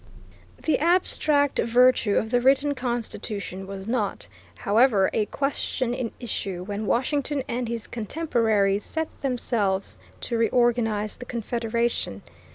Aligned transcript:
The 0.59 0.79
abstract 0.79 1.59
virtue 1.59 2.15
of 2.17 2.31
the 2.31 2.41
written 2.41 2.73
Constitution 2.73 3.67
was 3.67 3.85
not, 3.85 4.27
however, 4.55 5.11
a 5.13 5.27
question 5.27 5.93
in 5.93 6.11
issue 6.19 6.63
when 6.63 6.87
Washington 6.87 7.43
and 7.47 7.67
his 7.67 7.85
contemporaries 7.85 8.83
set 8.83 9.09
themselves 9.21 9.99
to 10.21 10.39
reorganize 10.39 11.17
the 11.17 11.25
Confederation. 11.25 12.23